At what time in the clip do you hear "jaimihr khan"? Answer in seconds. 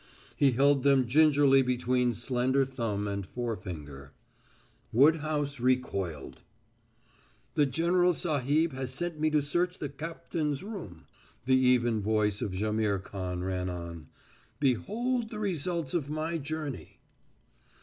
12.51-13.43